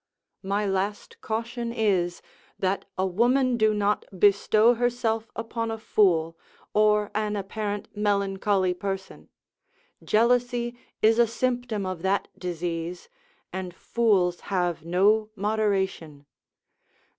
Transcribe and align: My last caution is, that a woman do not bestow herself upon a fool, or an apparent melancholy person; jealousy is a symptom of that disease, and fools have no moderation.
My 0.41 0.65
last 0.65 1.21
caution 1.21 1.71
is, 1.71 2.23
that 2.57 2.85
a 2.97 3.05
woman 3.05 3.55
do 3.55 3.71
not 3.71 4.03
bestow 4.19 4.73
herself 4.73 5.29
upon 5.35 5.69
a 5.69 5.77
fool, 5.77 6.35
or 6.73 7.11
an 7.13 7.35
apparent 7.35 7.87
melancholy 7.95 8.73
person; 8.73 9.29
jealousy 10.03 10.75
is 11.03 11.19
a 11.19 11.27
symptom 11.27 11.85
of 11.85 12.01
that 12.01 12.29
disease, 12.35 13.09
and 13.53 13.75
fools 13.75 14.39
have 14.39 14.83
no 14.83 15.29
moderation. 15.35 16.25